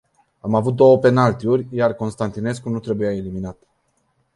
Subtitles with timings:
[0.39, 3.57] Am avut două penaltyuri, iar Constantinescu nu trebuia eliminat.